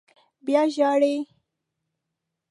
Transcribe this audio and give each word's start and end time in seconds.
_بيا 0.45 0.61
ژاړې! 0.75 1.15